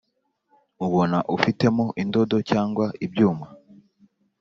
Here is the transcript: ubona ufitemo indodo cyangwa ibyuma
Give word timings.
ubona 0.85 1.17
ufitemo 1.35 1.85
indodo 2.01 2.37
cyangwa 2.49 2.85
ibyuma 3.05 3.45